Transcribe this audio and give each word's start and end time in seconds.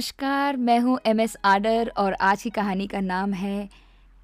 नमस्कार, 0.00 0.56
मैं 0.56 0.78
हूँ 0.80 0.98
एम 1.06 1.18
एस 1.20 1.36
आडर 1.44 1.90
और 1.98 2.12
आज 2.12 2.42
की 2.42 2.50
कहानी 2.50 2.86
का 2.86 3.00
नाम 3.00 3.32
है 3.32 3.68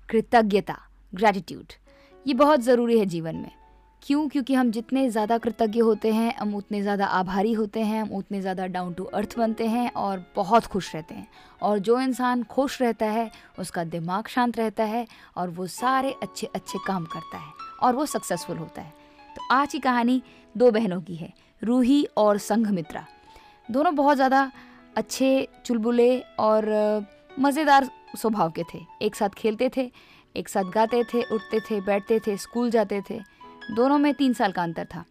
कृतज्ञता 0.09 0.77
ग्रैटिट्यूड 1.13 1.73
ये 2.27 2.35
बहुत 2.35 2.61
ज़रूरी 2.61 2.99
है 2.99 3.07
जीवन 3.07 3.37
में। 3.37 3.51
क्यों? 4.03 4.29
क्योंकि 4.29 4.55
हम 4.55 4.71
जितने 4.71 5.09
ज़्यादा 5.11 5.39
कृतज्ञ 5.39 5.81
होते 5.81 6.13
हैं, 6.13 6.33
हम 6.37 6.55
उतने 6.55 6.81
ज़्यादा 6.83 7.07
आभारी 7.07 7.53
होते 7.53 7.81
हैं, 7.81 8.01
हम 8.03 8.13
उतने 8.13 8.41
ज़्यादा 8.41 8.67
डाउन 8.67 8.95
टू 8.95 9.05
अर्थ 9.05 9.37
बनते 9.39 9.67
हैं 9.67 9.91
और 9.93 10.25
बहुत 10.37 10.67
खुश 10.67 10.95
रहते 10.95 11.15
हैं। 11.15 11.27
और 11.63 11.79
जो 11.79 12.01
इंसान 12.01 12.43
खुश 12.45 12.81
रहता 12.83 13.07
है, 13.07 13.31
उसका 13.59 13.85
दिमाग 13.87 14.29
शांत 14.29 14.59
रहता 14.59 14.85
है 14.85 15.07
और 15.37 15.51
वो 15.51 15.67
सारे 15.69 16.15
अच्छे 16.23 16.47
अच्छे 16.47 16.79
काम 16.87 17.05
करता 17.07 17.39
है 17.39 17.53
और 17.83 17.97
वो 17.97 18.07
सक्सेसफुल 18.07 18.57
होता 18.57 18.83
है। 18.83 18.93
तो 19.37 19.55
आज 19.55 19.73
की 19.73 19.79
कहानी 19.81 20.23
दो 20.55 20.71
बहनों 20.71 21.01
की 21.01 21.17
है, 21.17 21.33
रूही 21.63 22.07
और 22.17 22.39
संघमित्रा। 22.41 23.07
दोनों 23.69 23.95
बहुत 23.95 24.17
ज़्यादा 24.17 24.51
अच्छे 24.97 25.49
चुलबुले 25.67 26.21
और 26.21 26.67
मज़ेदार 27.39 27.91
स्वभाव 28.17 28.51
के 28.51 28.63
थे। 28.75 28.79
एक 29.03 29.15
साथ 29.15 29.29
खेलते 29.29 29.71
थे, 29.77 29.93
एक 30.37 30.49
साथ 30.49 30.65
गाते 30.65 31.05
थे, 31.05 31.23
उठते 31.23 31.61
थे, 31.61 31.81
बैठते 31.81 32.21
थे, 32.21 32.37
स्कूल 32.37 32.71
जाते 32.71 33.03
थे। 33.11 33.21
दोनों 33.75 33.99
में 33.99 34.15
तीन 34.15 34.33
साल 34.33 34.53
का 34.53 34.63
अंतर 34.63 34.85
था। 34.85 35.05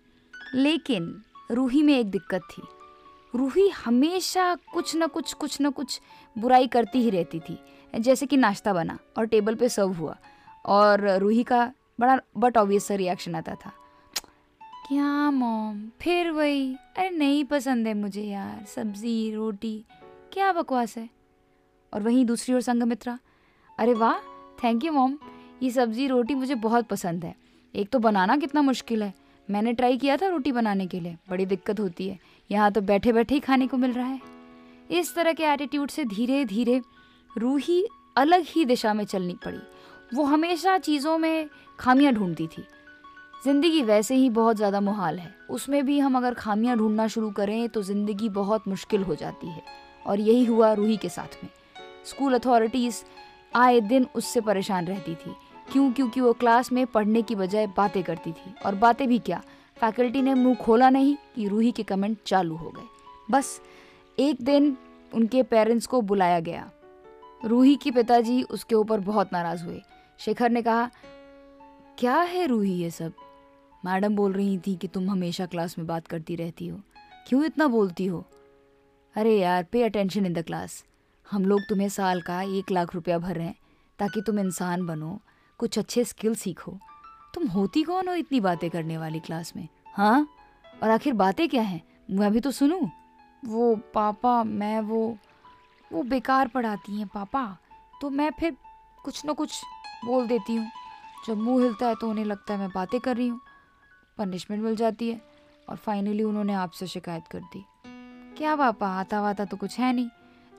लेकिन 0.56 1.24
रूही 1.52 1.84
में 1.84 2.00
एक 2.00 2.10
दिक्कत 2.12 2.42
थी। 2.42 2.62
रूही 3.36 3.70
हमेशा 3.70 4.56
कुछ 4.56 4.96
न 4.96 5.08
कुछ 5.08 5.34
कुछ 5.34 5.58
न 5.62 5.70
कुछ 5.70 6.02
बुराई 6.38 6.68
करती 6.68 7.00
ही 7.00 7.10
रहती 7.10 7.40
थी, 7.40 7.60
जैसे 8.00 8.26
कि 8.26 8.38
नाश्ता 8.38 8.74
बना 8.74 9.00
और 9.18 9.26
टेबल 9.26 9.56
पे 9.56 9.70
सर्व 9.70 9.94
हुआ। 9.94 10.18
और 10.66 11.10
रूही 11.10 11.44
का 11.44 11.72
बड़ा, 12.00 12.20
बट 12.38 12.58
ऑब्वियस 12.58 12.92
रिएक्शन 12.92 13.36
आता 13.36 13.56
था। 13.56 13.72
क्या 14.88 15.32
मॉम? 15.32 15.90
फिर 16.02 16.32
वही। 16.32 16.76
अरे 16.98 17.10
नहीं 17.10 17.44
पसंद 17.44 17.88
है 17.88 17.94
मुझे 17.94 18.22
यार। 18.22 18.66
सब्ज़ी, 18.66 19.34
रोटी। 19.34 19.86
क्या 20.34 20.54
बकवास 20.54 20.98
है? 20.98 21.10
और 21.94 22.04
वहीं 22.04 22.26
दूसरी 22.26 22.56
ओर 22.56 22.62
संगमित्रा। 22.62 23.20
अरे 23.80 23.94
वाह 23.94 24.18
थैंक 24.64 24.86
यू 24.86 24.92
मॉम। 24.92 25.18
ये 25.64 25.70
सब्ज़ी, 25.70 26.08
रोटी 26.08 26.36
मुझे 26.36 26.56
बहुत 26.56 26.88
पसंद 26.88 27.26
है। 27.26 27.36
एक 27.76 27.90
तो 27.90 28.00
बनाना 28.00 28.38
कितना 28.38 28.62
मुश्किल 28.62 29.04
है। 29.04 29.14
मैंने 29.50 29.74
ट्राई 29.74 29.98
किया 29.98 30.18
था 30.18 30.28
रोटी 30.28 30.52
बनाने 30.52 30.88
के 30.88 31.00
लिए। 31.00 31.18
बड़ी 31.30 31.46
दिक्कत 31.46 31.80
होती 31.80 32.08
है। 32.08 32.20
यहाँ 32.52 32.72
तो 32.72 32.82
बैठे 32.82 33.14
बैठे 33.14 33.36
ही 33.36 33.40
खाने 33.40 33.68
को 33.68 33.78
मिल 33.78 33.92
रहा 33.92 34.08
है। 34.08 34.22
इस 34.92 35.16
तरह 35.16 35.34
के 35.34 35.44
एटीट्यूड 35.44 35.90
से 35.90 36.06
धीरे 36.06 36.46
धीरे 36.46 36.82
रूही 37.38 37.88
अलग 38.18 38.44
ही 38.48 38.66
दिशा 38.66 38.94
में 38.94 39.06
चलनी 39.06 39.36
पड़ी। 39.46 39.60
वो 40.14 40.24
हमेशा 40.24 40.78
चीज़ों 40.78 41.18
में 41.18 41.50
खामियाँ 41.80 42.14
ढूंढती 42.14 42.48
थी। 42.48 42.64
ज़िंदगी 43.46 43.82
वैसे 43.82 44.16
ही 44.16 44.30
बहुत 44.30 44.56
ज़्यादा 44.56 44.80
मुहाल 44.82 45.18
है। 45.20 45.34
उसमें 45.50 45.86
भी 45.86 46.00
हम 46.00 46.16
अगर 46.18 46.34
खामियाँ 46.34 46.76
ढूंढना 46.78 47.08
शुरू 47.08 47.30
करें 47.32 47.68
तो 47.70 47.82
ज़िंदगी 47.82 48.30
बहुत 48.30 48.68
मुश्किल 48.68 49.04
हो 49.04 49.16
जाती 49.16 49.48
है। 49.48 49.62
और 50.06 50.20
यही 50.20 50.46
हुआ 50.46 50.72
रूही 50.74 50.96
के 50.98 51.10
साथ 51.10 51.44
में। 51.44 51.50
स्कूल 52.06 52.34
अथॉरिटीज़ 52.34 53.02
आए 53.56 53.80
दिन 53.80 54.08
उससे 54.16 54.42
परेशान 54.42 54.88
रहती 54.88 55.14
थी। 55.16 55.36
क्यों? 55.72 55.92
क्योंकि 55.92 56.22
वो 56.22 56.32
क्लास 56.34 56.72
में 56.72 56.86
पढ़ने 56.88 57.22
की 57.22 57.36
बजाय 57.36 57.68
बातें 57.68 58.02
करती 58.04 58.32
थी। 58.32 58.54
और 58.66 58.76
बातें 58.76 59.08
भी 59.08 59.20
क्या? 59.20 59.42
फैकल्टी 59.78 60.22
ने 60.22 60.34
मुँह 60.34 60.56
खोला 60.56 60.90
नहीं 60.90 61.16
कि 61.36 61.48
रूही 61.48 61.72
के 61.72 61.84
कमेंट 61.84 62.18
चालू 62.26 62.56
हो 62.56 62.70
गए। 62.70 62.88
बस 63.32 63.62
एक 64.18 64.42
दिन 64.42 64.76
उनके 65.14 65.44
पेरेंट्स 65.44 65.88
को 65.88 66.02
बुलाया 66.02 66.40
गया। 66.40 66.70
रूही 67.46 67.76
के 67.76 67.92
पिताजी 67.92 68.42
उसके 68.44 68.76
ऊपर 68.76 69.00
बहुत 69.00 69.34
नाराज़ 69.34 69.64
हुए। 69.66 69.82
शेखर 70.20 70.50
ने 70.50 70.62
कहा, 70.62 70.90
क्या 72.00 72.18
है 72.18 72.48
रूही 72.48 72.74
ये 72.74 72.90
सब? 72.90 73.14
मैडम 73.86 74.16
बोल 74.16 74.34
रही 74.34 74.58
थी 74.58 74.76
कि 74.76 74.88
तुम 74.88 75.10
हमेशा 75.10 75.46
क्लास 75.46 75.78
में 75.78 75.88
बात 75.88 76.08
करती 76.08 76.36
रहती 76.36 76.68
हो। 76.68 76.82
क्यों 77.28 77.46
इतना 77.46 77.68
बोलती 77.68 78.06
हो? 78.06 78.26
अरे 79.16 79.40
यार 79.40 79.64
pay 79.64 79.84
attention 79.84 80.26
in 80.26 80.34
the 80.34 80.42
class 80.42 80.86
हम 81.32 81.46
लोग 81.46 81.62
तुम्हें 81.70 81.90
साल 81.90 82.22
का 82.22 82.42
एक 82.42 82.72
लाख 82.72 82.96
रुपया 82.96 83.18
भर 83.18 83.36
रहे 83.36 83.46
हैं 83.46 83.56
ताकि 84.00 84.22
तुम 84.22 84.40
इंसान 84.40 84.86
बनो, 84.86 85.22
कुछ 85.58 85.80
अच्छे 85.80 86.04
स्किल 86.04 86.36
सीखो। 86.36 86.78
तुम 87.34 87.48
होती 87.48 87.84
कौन 87.84 88.08
हो 88.08 88.14
इतनी 88.14 88.40
बातें 88.40 88.70
करने 88.70 88.98
वाली 88.98 89.20
क्लास 89.20 89.54
में? 89.56 89.68
हाँ? 89.94 90.28
और 90.84 90.90
आखिर 90.90 91.14
बातें 91.14 91.50
क्या 91.50 91.62
हैं? 91.62 91.82
मैं 92.12 92.32
भी 92.32 92.40
तो 92.40 92.52
सुनूं। 92.52 92.88
वो 93.46 93.76
पापा, 93.76 94.44
मैं 94.44 94.80
वो 94.80 95.18
वो 95.94 96.04
बेकार 96.04 96.48
पढ़ाती 96.48 96.98
हैं 96.98 97.08
पापा। 97.08 97.58
तो 98.02 98.10
मैं 98.10 98.32
फिर 98.32 98.58
कुछ 99.04 99.26
ना 99.26 99.34
कुछ 99.34 99.62
बोल 100.06 100.28
देती 100.28 100.56
हूँ। 100.56 100.72
जब 101.28 101.38
मुँह 101.38 101.64
हिलता 101.64 101.88
है 101.88 101.96
तो 101.96 102.10
उन्हें 102.10 102.26
लगता 102.26 102.54
है 102.54 102.60
मैं 102.60 102.70
बातें 102.76 103.00
कर 103.00 103.18
रही 103.18 103.28
हूँ। 103.28 103.42
पनिशमेंट 104.18 104.64
मिल 104.64 104.76
जाती 104.76 105.10
है। 105.10 105.22
और 105.70 105.76
फाइनली 105.76 106.24
उन्होंने 106.24 106.54
आपसे 106.54 106.88
शिकायत 106.88 107.28
कर 107.28 107.40
दी। 107.40 107.66
क्या 108.38 108.56
पापा 108.56 108.88
आता 108.88 109.22
वाता 109.22 109.46
तो 109.46 109.58
कुछ 109.58 109.80
है 109.80 109.94
नहीं। 109.94 110.10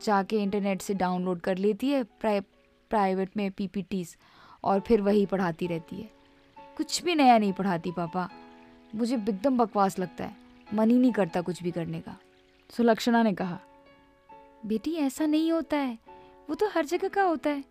जाके 0.05 0.37
इंटरनेट 0.37 0.83
से 0.83 0.95
डाउनलोड 0.95 1.41
कर 1.41 1.59
लेती 1.59 1.89
है 1.89 2.03
प्राइ 2.03 2.41
प्राइवेट 2.91 3.37
में 3.37 3.51
पीपीटीज 3.51 4.17
और 4.65 4.81
फिर 4.81 5.01
वही 5.01 5.27
पढ़ाती 5.27 5.67
रहती 5.67 5.97
है। 5.97 6.11
कुछ 6.77 7.03
भी 7.03 7.15
नया 7.15 7.39
नहीं 7.39 7.53
पढ़ाती 7.53 7.91
पापा। 7.91 8.29
मुझे 8.95 9.15
एकदम 9.15 9.57
बकवास 9.59 9.99
लगता 9.99 10.25
है। 10.25 10.37
मन 10.75 10.91
ही 10.91 10.99
नहीं 10.99 11.13
करता 11.13 11.41
कुछ 11.41 11.63
भी 11.63 11.71
करने 11.71 12.01
का। 12.01 12.17
सुलक्षणा 12.71 13.23
ने 13.23 13.33
कहा, 13.33 13.59
बेटी, 14.67 14.95
ऐसा 14.95 15.27
नहीं 15.27 15.53
होता 15.53 15.77
है। 15.77 15.99
वो 16.49 16.55
तो 16.55 16.69
हर 16.69 16.85
जगह 16.85 17.09
का 17.09 17.23
होता 17.23 17.51
है। 17.51 17.65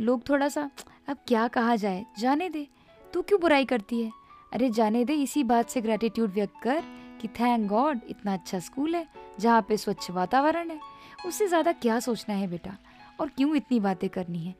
लोग 0.00 0.28
थोड़ा 0.28 0.48
सा, 0.48 0.70
अब 1.08 1.16
क्या 1.26 1.48
कहा 1.48 1.76
जाए? 1.76 2.06
जाने 2.18 2.48
दे। 2.48 2.66
तू 3.12 3.22
क्यों 3.22 3.40
बुराई 3.40 3.64
करती 3.64 4.02
है? 4.02 4.12
अरे 4.52 4.70
जाने 4.70 5.04
दे 5.04 5.14
इसी 5.14 5.44
बात 5.44 5.70
से 5.70 5.80
ग्रेटिट्यूड 5.80 6.30
व्यक्त 6.30 6.54
कर 6.62 6.82
कि 7.20 7.28
थैंक 7.28 7.68
गॉड 7.68 8.00
इतना 8.08 8.32
अच्छा 8.32 8.58
स्कूल 8.58 8.94
है, 8.94 9.06
जहाँ 9.40 9.62
पे 9.68 9.76
स्वच्छ 9.76 10.10
वातावरण 10.10 10.70
है। 10.70 10.80
उससे 11.26 11.48
ज़्यादा 11.48 11.72
क्या 11.72 12.00
सोचना 12.00 12.34
है 12.34 12.48
बेटा? 12.48 12.76
और 13.20 13.28
क्यों 13.28 13.56
इतनी 13.56 13.80
बातें 13.80 14.10
करनी 14.10 14.38
है? 14.38 14.54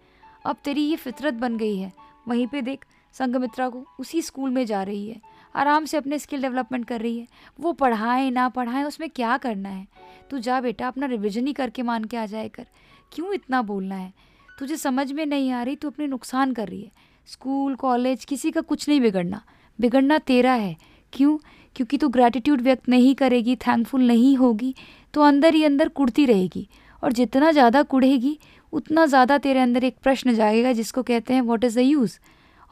अब 0.47 0.56
तेरी 0.65 0.82
ये 0.82 0.97
फितरत 0.97 1.34
बन 1.34 1.56
गई 1.56 1.78
है। 1.78 1.93
वहीं 2.28 2.47
पे 2.47 2.62
देख, 2.62 2.84
संगमित्रा 3.12 3.69
को 3.69 3.84
उसी 4.00 4.22
स्कूल 4.22 4.50
में 4.50 4.66
जा 4.66 4.82
रही 4.82 5.09
है। 5.09 5.21
आराम 5.56 5.84
से 5.84 5.97
अपने 5.97 6.19
स्किल 6.19 6.43
डेवलपमेंट 6.43 6.84
कर 6.84 7.00
रही 7.00 7.19
है। 7.19 7.27
वो 7.60 7.72
पढ़ाए 7.72 8.31
ना 8.31 8.48
पढ़ाए, 8.48 8.84
उसमें 8.84 9.10
क्या 9.10 9.37
करना 9.37 9.69
है? 9.69 9.87
तू 10.31 10.38
जा 10.38 10.60
बेटा, 10.60 10.88
अपना 10.88 11.06
रिविजन 11.06 11.47
ही 11.47 11.53
करके 11.53 11.82
मान 11.82 12.04
के 12.04 12.16
आ 12.16 12.27
जाए 12.27 12.48
कर। 12.48 12.66
क्यों 13.12 13.34
इतना 13.34 13.62
बोलना 13.62 13.94
है? 13.94 14.12
तुझे 14.59 14.77
समझ 14.77 15.12
में 15.12 15.27
नहीं 15.27 15.53
आ 15.53 15.62
रही, 15.62 15.77
तू 15.77 15.91
अपने 15.91 16.06
नुकसान 16.06 16.53
कर 16.53 16.69
रही 16.69 16.82
है। 16.82 16.91
स्कूल 17.27 17.75
कॉलेज 17.75 18.25
किसी 18.25 18.50
का 18.50 18.60
कुछ 18.60 18.88
नहीं 18.88 19.00
बिगड़ना। 19.00 19.43
बिगड़ना 19.78 20.19
तेरा 20.21 20.53
है। 20.55 20.77
क्यों? 21.12 21.37
क्योंकि 21.77 21.99
तू 21.99 22.09
ग्रैटिट्यूड 22.09 22.61
व्यक्त 22.61 22.89
नहीं 22.89 23.15
करेगी 23.15 23.56
थैंकफुल 23.59 24.03
नहीं 24.03 24.37
होगी 24.37 24.75
तो 25.15 25.22
अंदर 25.22 25.55
ही 25.55 25.65
अंदर 25.65 25.89
कुड़ती 25.91 26.25
रहेगी। 26.27 26.69
और 27.03 27.12
जितना 27.12 27.50
ज़्यादा 27.53 27.83
कुड़ेगी, 27.84 28.39
उतना 28.72 29.05
ज़्यादा 29.06 29.37
तेरे 29.39 29.61
अंदर 29.61 29.84
एक 29.84 29.97
प्रश्न 30.03 30.34
जाएगा 30.34 30.72
जिसको 30.72 31.03
कहते 31.03 31.34
हैं 31.34 31.41
वॉट 31.43 31.65
इज़ 31.65 31.78
द 31.78 31.83
यूज़ 31.83 32.19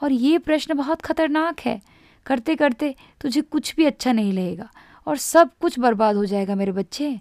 और 0.01 0.13
ये 0.13 0.39
प्रश्न 0.41 0.75
बहुत 0.75 1.03
ख़तरनाक 1.03 1.61
है। 1.61 1.81
करते 2.27 2.55
करते 2.57 2.95
तुझे 3.21 3.41
कुछ 3.43 3.75
भी 3.77 3.85
अच्छा 3.85 4.13
नहीं 4.13 4.33
लगेगा 4.33 4.69
और 5.07 5.17
सब 5.19 5.51
कुछ 5.61 5.79
बर्बाद 5.79 6.17
हो 6.17 6.25
जाएगा 6.27 6.55
मेरे 6.55 6.73
बच्चे। 6.73 7.19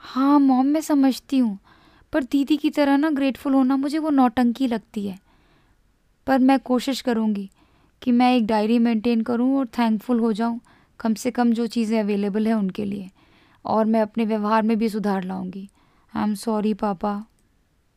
हाँ 0.00 0.38
मॉम, 0.38 0.66
मैं 0.66 0.80
समझती 0.82 1.38
हूँ, 1.38 1.58
पर 2.12 2.24
दीदी 2.24 2.56
की 2.56 2.70
तरह 2.70 2.96
ना 2.96 3.10
ग्रेटफुल 3.10 3.54
होना 3.54 3.76
मुझे 3.76 3.98
वो 3.98 4.10
नौटंकी 4.12 4.66
लगती 4.66 5.06
है। 5.06 5.18
पर 6.26 6.38
मैं 6.40 6.58
कोशिश 6.60 7.00
करूँगी 7.00 7.48
कि 8.02 8.12
मैं 8.12 8.36
एक 8.36 8.46
डायरी 8.46 8.78
मेंटेन 8.78 9.20
करूँ 9.20 9.58
और 9.58 9.66
थैंकफुल 9.66 10.20
हो 10.20 10.32
जाऊँ। 10.32 10.60
कम 11.00 11.14
से 11.14 11.30
कम 11.30 11.52
जो 11.52 11.66
चीज़ें 11.66 12.00
अवेलेबल 12.00 12.46
हैं 12.46 12.54
उनके 12.54 12.84
लिए। 12.84 13.10
और 13.64 13.84
मैं 13.84 14.00
अपने 14.00 14.24
व्यवहार 14.24 14.62
में 14.62 14.78
भी 14.78 14.88
सुधार 14.88 15.24
लाऊँगी। 15.24 15.68
आई 16.16 16.22
एम 16.22 16.34
सॉरी 16.34 16.74
पापा। 16.74 17.24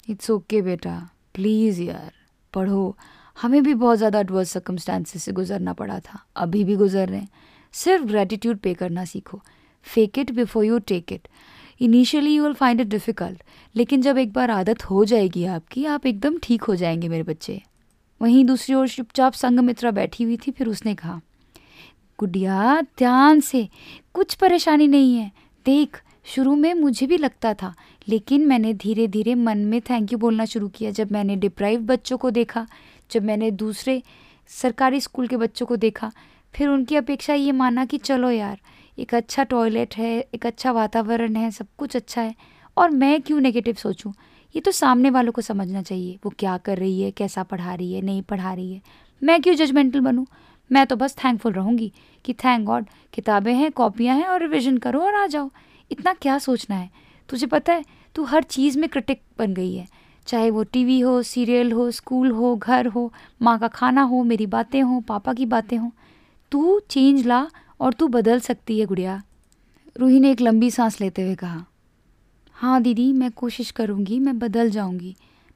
इट्स 0.09 0.31
ओके 0.31 0.61
बेटा। 0.61 1.09
प्लीज़ 1.33 1.81
यार। 1.81 2.11
पढ़ो। 2.53 2.97
हमें 3.41 3.63
भी 3.63 3.73
बहुत 3.73 3.97
ज़्यादा 3.97 4.19
एडवर्स 4.19 4.51
सर्कमस्टांसिस 4.51 5.23
से 5.23 5.31
गुजरना 5.31 5.73
पड़ा 5.73 5.99
था। 5.99 6.19
अभी 6.35 6.63
भी 6.63 6.75
गुजर 6.75 7.09
रहे 7.09 7.19
हैं। 7.19 7.29
सिर्फ़ 7.73 8.05
ग्रेटिट्यूड 8.05 8.57
पे 8.57 8.73
करना 8.73 9.05
सीखो। 9.05 9.41
Fake 9.87 10.19
it 10.19 10.31
before 10.31 10.65
you 10.65 10.79
take 10.79 11.11
it 11.13 11.27
initially 11.81 12.35
you 12.35 12.43
will 12.43 12.53
find 12.53 12.81
it 12.81 12.87
difficult 12.87 13.43
लेकिन 13.75 14.01
जब 14.01 14.17
एक 14.17 14.33
बार 14.33 14.51
आदत 14.51 14.83
हो 14.83 15.05
जाएगी 15.05 15.45
आपकी, 15.45 15.85
आप 15.85 16.05
एकदम 16.05 16.37
ठीक 16.43 16.63
हो 16.63 16.75
जाएँगे 16.75 17.09
मेरे 17.09 17.23
बच्चे। 17.23 17.61
वहीं 18.21 18.45
दूसरी 18.45 18.75
ओर 18.75 18.87
चुपचाप 18.87 19.33
संगमित्रा 19.33 19.91
बैठी 19.91 20.23
हुई 20.23 20.37
थी, 20.37 20.51
फिर 20.51 20.67
उसने 20.67 20.95
कहा, 20.95 21.21
गुडिया, 22.19 22.81
ध्यान 22.81 23.39
से, 23.39 23.69
कुछ 24.13 24.33
परेशानी 24.33 24.87
नहीं 24.87 25.15
है। 25.17 25.31
देख, 25.65 26.01
शुरू 26.25 26.55
में 26.55 26.73
मुझे 26.73 27.07
भी 27.07 27.17
लगता 27.17 27.53
था, 27.53 27.73
लेकिन 28.07 28.45
मैंने 28.45 28.73
धीरे 28.73 29.07
धीरे 29.07 29.35
मन 29.35 29.57
में 29.57 29.81
थैंक 29.81 30.11
यू 30.11 30.17
बोलना 30.17 30.45
शुरू 30.45 30.67
किया 30.67 30.91
जब 30.91 31.11
मैंने 31.11 31.35
डिप्राइव 31.35 31.79
बच्चों 31.79 32.17
को 32.17 32.31
देखा, 32.31 32.67
जब 33.11 33.23
मैंने 33.23 33.51
दूसरे 33.51 34.03
सरकारी 34.47 35.01
स्कूल 35.01 35.27
के 35.27 35.37
बच्चों 35.37 35.65
को 35.65 35.75
देखा। 35.75 36.11
फिर 36.55 36.69
उनकी 36.69 36.95
अपेक्षा 36.95 37.33
ये 37.33 37.51
माना 37.51 37.85
कि 37.85 37.97
चलो 37.97 38.31
यार, 38.31 38.59
एक 38.99 39.15
अच्छा 39.15 39.43
टॉयलेट 39.43 39.95
है, 39.95 40.27
एक 40.33 40.45
अच्छा 40.45 40.71
वातावरण 40.71 41.35
है, 41.35 41.51
सब 41.51 41.67
कुछ 41.77 41.95
अच्छा 41.95 42.21
है, 42.21 42.35
और 42.77 42.89
मैं 42.89 43.21
क्यों 43.21 43.39
नेगेटिव 43.39 43.75
सोचूं? 43.75 44.11
ये 44.55 44.61
तो 44.61 44.71
सामने 44.71 45.09
वालों 45.09 45.31
को 45.31 45.41
समझना 45.41 45.81
चाहिए, 45.81 46.19
वो 46.25 46.33
क्या 46.39 46.57
कर 46.57 46.77
रही 46.77 47.01
है, 47.01 47.11
कैसा 47.11 47.43
पढ़ा 47.43 47.73
रही 47.73 47.93
है, 47.93 48.01
नहीं 48.01 48.21
पढ़ा 48.21 48.53
रही 48.53 48.73
है। 48.73 48.81
मैं 49.23 49.41
क्यों 49.41 49.55
जजमेंटल 49.55 49.99
बनूँ? 49.99 50.27
मैं 50.71 50.87
तो 50.87 50.95
बस 50.95 51.15
थैंकफुल 51.15 51.53
रहूँगी 51.53 51.93
कि 52.25 52.33
थैंक 52.33 52.65
गॉड 52.65 52.85
किताबें 53.13 53.53
हैं, 53.53 53.71
कॉपियाँ 53.71 54.15
हैं 54.15 54.25
और 54.25 54.41
रिविज़न 54.41 54.77
करो 54.77 55.01
और 55.01 55.15
आ 55.15 55.27
जाओ। 55.27 55.51
इतना 55.91 56.13
क्या 56.13 56.37
सोचना 56.37 56.75
है? 56.75 56.89
तुझे 57.29 57.45
पता 57.45 57.73
है, 57.73 57.85
तू 58.15 58.23
हर 58.23 58.43
चीज़ 58.43 58.79
में 58.79 58.89
क्रिटिक 58.89 59.21
बन 59.39 59.53
गई 59.53 59.75
है। 59.75 59.87
चाहे 60.27 60.49
वो 60.49 60.63
टीवी 60.63 60.99
हो 60.99 61.21
सीरियल 61.21 61.71
हो 61.71 61.91
स्कूल 61.91 62.31
हो, 62.31 62.55
घर 62.55 62.87
हो, 62.87 63.13
माँ 63.41 63.59
का 63.59 63.67
खाना 63.67 64.01
हो, 64.01 64.23
मेरी 64.23 64.45
बातें 64.45 64.81
हो, 64.81 64.99
पापा 64.99 65.33
की 65.33 65.45
बातें 65.45 65.77
हो। 65.77 65.91
तू 66.51 66.79
चेंज 66.79 67.27
ला 67.27 67.47
और 67.79 67.93
तू 67.93 68.07
बदल 68.07 68.39
सकती 68.39 68.79
है, 68.79 68.85
गुड़िया। 68.85 69.23
रूही 69.97 70.19
ने 70.19 70.31
एक 70.31 70.41
लंबी 70.41 70.71
सांस 70.71 71.01
लेते 71.01 71.21
हुए 71.21 71.35
कहा। 71.35 71.65
हाँ 72.61 72.81
दीदी, 72.81 73.13
मैं 73.13 73.31
कोशिश 73.31 73.71
करूँगी, 73.71 74.19
मैं 74.19 74.39
बदल 74.39 74.69
जाऊँगी। 74.69 75.15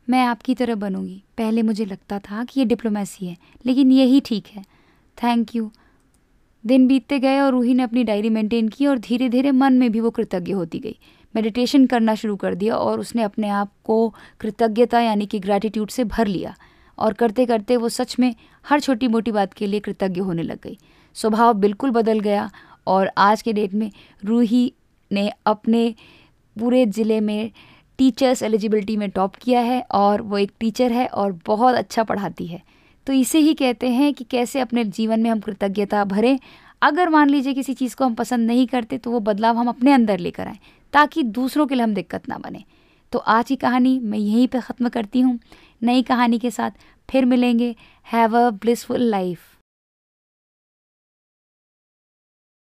मैं 0.10 0.26
आपकी 0.26 0.56
तरह 0.56 0.76
बनूँगी। 0.76 1.24
पहले 1.38 1.62
मुझे 1.62 1.86
लगता 1.86 2.20
था 2.20 2.44
कि 2.44 2.60
ये 2.60 2.66
डिप्लोमेसी 2.66 3.26
है, 3.26 3.38
लेकिन 3.66 3.92
यही 3.92 4.20
ठीक 4.20 4.48
है। 4.48 4.64
Thank 5.24 5.56
you. 5.56 5.72
दिन 6.66 6.88
बीतते 6.88 7.20
गए 7.20 7.40
और 7.40 7.52
रूही 7.52 7.74
ने 7.74 7.84
अपनी 7.84 8.04
डायरी 8.04 8.30
मेंटेन 8.30 8.68
की 8.68 8.88
और 8.88 9.00
धीरे 9.00 9.30
धीरे 9.30 9.52
मन 9.52 9.74
में 9.74 9.92
भी 9.92 10.00
वो 10.00 10.10
कृतज्ञ 10.10 10.52
होती 10.52 10.80
गई। 10.80 10.96
मेडिटेशन 11.36 11.86
करना 11.86 12.16
शुरू 12.16 12.36
कर 12.36 12.56
दिया 12.56 12.76
और 12.76 13.00
उसने 13.00 13.24
अपने 13.24 13.50
आप 13.50 13.72
को 13.84 14.16
कृतज्ञता 14.40 15.00
यानी 15.00 15.26
कि 15.26 15.40
ग्रैटिट्यूड 15.40 15.90
से 15.90 16.04
भर 16.04 16.28
लिया 16.28 16.56
और 16.98 17.14
करते 17.14 17.46
करते 17.46 17.78
वो 17.78 17.90
सच 17.90 18.16
में 18.20 18.36
हर 18.66 18.80
छोटी 18.80 19.08
मोटी 19.08 19.32
बात 19.32 19.54
के 19.54 19.68
लिए 19.68 19.80
कृतज्ञ 19.80 20.22
होने 20.22 20.44
लग 20.44 20.62
गई। 20.64 20.78
स्वभाव 21.14 21.54
बिल्कुल 21.54 21.92
बदल 21.92 22.20
गया 22.20 22.52
और 22.88 23.12
आज 23.18 23.42
के 23.42 23.54
डेट 23.54 23.74
में 23.74 23.92
रूही 24.26 24.74
ने 25.12 25.32
अपने 25.46 25.96
पूरे 26.58 26.86
ज़िले 26.88 27.20
में 27.22 27.52
टीचर्स 28.00 28.44
एलिजिबिलिटी 28.44 28.98
में 28.98 29.10
टॉप 29.10 29.36
किया 29.36 29.62
है 29.62 29.82
और 29.94 30.22
वो 30.22 30.38
एक 30.38 30.52
टीचर 30.60 30.92
है 30.92 31.06
और 31.08 31.40
बहुत 31.48 31.76
अच्छा 31.76 32.04
पढ़ाती 32.04 32.48
है। 32.48 32.62
तो 33.08 33.14
इसे 33.14 33.40
ही 33.40 33.54
कहते 33.54 33.90
हैं 33.90 34.14
कि 34.14 34.24
कैसे 34.24 34.60
अपने 34.60 34.84
जीवन 34.86 35.20
में 35.20 35.30
हम 35.30 35.40
कृतज्ञता 35.40 36.04
भरें। 36.06 36.38
अगर 36.82 37.10
मान 37.10 37.30
लीजिए 37.30 37.54
किसी 37.54 37.74
चीज़ 37.74 37.96
को 37.96 38.06
हम 38.06 38.14
पसंद 38.16 38.48
नहीं 38.48 38.66
करते 38.68 38.98
तो 38.98 39.12
वो 39.12 39.20
बदलाव 39.22 39.58
हम 39.58 39.68
अपने 39.70 39.92
अंदर 39.92 40.20
लेकर 40.20 40.48
आएँ, 40.48 40.58
ताकि 40.94 41.24
दूसरों 41.24 41.68
के 41.68 41.76
लिए 41.76 41.84
हम 41.84 41.94
दिक्कत 41.94 42.30
ना 42.30 42.38
बने। 42.38 42.64
तो 43.14 43.20
आज 43.20 43.48
की 43.48 43.56
कहानी 43.58 43.98
मैं 44.00 44.18
यहीं 44.20 44.48
पे 44.48 44.60
ख़त्म 44.62 44.90
करती 44.90 45.20
हूँ। 45.20 45.40
नई 45.82 46.02
कहानी 46.04 46.40
के 46.40 46.52
साथ 46.52 46.72
फिर 47.10 47.26
मिलेंगे। 47.26 47.76
Have 48.08 48.38
a 48.38 48.50
blissful 48.52 49.02
life 49.02 49.40